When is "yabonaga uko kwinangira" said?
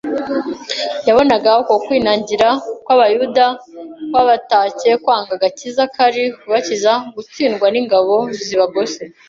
1.07-2.47